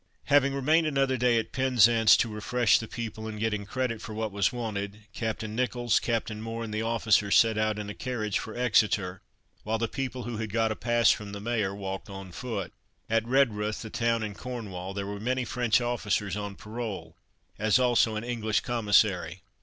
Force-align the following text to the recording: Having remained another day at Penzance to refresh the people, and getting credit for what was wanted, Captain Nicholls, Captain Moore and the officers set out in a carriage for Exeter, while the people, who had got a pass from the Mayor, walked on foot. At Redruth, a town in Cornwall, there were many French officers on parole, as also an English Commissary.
Having 0.23 0.55
remained 0.55 0.87
another 0.87 1.15
day 1.15 1.37
at 1.37 1.51
Penzance 1.51 2.17
to 2.17 2.27
refresh 2.33 2.79
the 2.79 2.87
people, 2.87 3.27
and 3.27 3.39
getting 3.39 3.67
credit 3.67 4.01
for 4.01 4.15
what 4.15 4.31
was 4.31 4.51
wanted, 4.51 5.05
Captain 5.13 5.55
Nicholls, 5.55 5.99
Captain 5.99 6.41
Moore 6.41 6.63
and 6.63 6.73
the 6.73 6.81
officers 6.81 7.35
set 7.37 7.55
out 7.55 7.77
in 7.77 7.87
a 7.87 7.93
carriage 7.93 8.39
for 8.39 8.57
Exeter, 8.57 9.21
while 9.61 9.77
the 9.77 9.87
people, 9.87 10.23
who 10.23 10.37
had 10.37 10.51
got 10.51 10.71
a 10.71 10.75
pass 10.75 11.11
from 11.11 11.33
the 11.33 11.39
Mayor, 11.39 11.75
walked 11.75 12.09
on 12.09 12.31
foot. 12.31 12.73
At 13.11 13.27
Redruth, 13.27 13.85
a 13.85 13.91
town 13.91 14.23
in 14.23 14.33
Cornwall, 14.33 14.95
there 14.95 15.05
were 15.05 15.19
many 15.19 15.45
French 15.45 15.79
officers 15.79 16.35
on 16.35 16.55
parole, 16.55 17.15
as 17.59 17.77
also 17.77 18.15
an 18.15 18.23
English 18.23 18.61
Commissary. 18.61 19.43